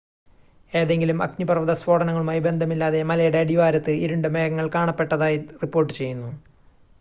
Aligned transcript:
ഏതെങ്കിലും 0.73 1.21
അഗ്നിപർവ്വത 1.23 1.73
സ്ഫോടനങ്ങളുമായി 1.73 2.39
ബന്ധമില്ലാതെ 2.39 3.01
മലയുടെ 3.03 3.39
അടിവാരത്ത് 3.39 3.95
ഇരുണ്ട 3.99 4.25
മേഘങ്ങൾ 4.27 4.67
കാണപ്പെട്ടതായി 4.69 5.39
റിപ്പോർട്ട് 5.61 5.93
ചെയ്യുന്നു 5.93 6.31